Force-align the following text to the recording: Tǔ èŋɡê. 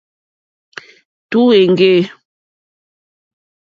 Tǔ 1.29 1.39
èŋɡê. 1.59 1.95